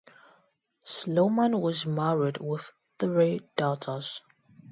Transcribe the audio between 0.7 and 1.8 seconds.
Sloman